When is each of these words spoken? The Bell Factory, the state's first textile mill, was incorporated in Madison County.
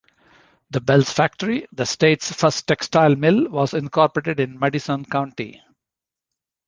The 0.71 0.81
Bell 0.81 1.03
Factory, 1.03 1.67
the 1.73 1.85
state's 1.85 2.31
first 2.31 2.65
textile 2.65 3.15
mill, 3.15 3.47
was 3.51 3.75
incorporated 3.75 4.39
in 4.39 4.57
Madison 4.57 5.05
County. 5.05 5.61